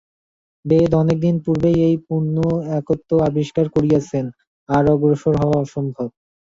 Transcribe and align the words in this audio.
বেদ 0.65 0.91
অনেক 1.01 1.17
দিন 1.19 1.35
পূর্বেই 1.45 1.77
এই 1.87 1.95
পূর্ণ 2.07 2.35
একত্ব 2.79 3.09
আবিষ্কার 3.29 3.65
করিয়াছেন, 3.75 4.25
আর 4.69 4.83
অগ্রসর 4.93 5.33
হওয়া 5.41 5.57
অসম্ভব। 5.59 6.07